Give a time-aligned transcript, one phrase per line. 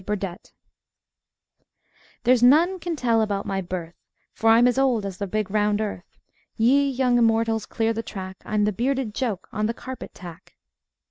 [0.03, 0.51] BURDETTE
[2.23, 3.93] "'There's none can tell about my birth
[4.33, 6.17] For I'm as old as the big round earth;
[6.55, 10.55] Ye young Immortals clear the track, I'm the bearded Joke on the Carpet tack."